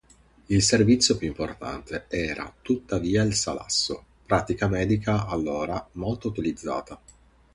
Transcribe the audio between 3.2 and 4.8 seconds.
il salasso, pratica